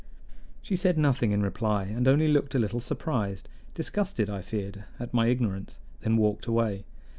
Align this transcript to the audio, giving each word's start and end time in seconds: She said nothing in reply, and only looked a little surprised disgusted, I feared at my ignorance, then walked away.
She 0.63 0.75
said 0.75 0.97
nothing 0.97 1.31
in 1.31 1.43
reply, 1.43 1.83
and 1.83 2.07
only 2.07 2.27
looked 2.27 2.55
a 2.55 2.57
little 2.57 2.79
surprised 2.79 3.47
disgusted, 3.75 4.31
I 4.31 4.41
feared 4.41 4.85
at 4.99 5.13
my 5.13 5.27
ignorance, 5.27 5.77
then 5.99 6.17
walked 6.17 6.47
away. 6.47 6.85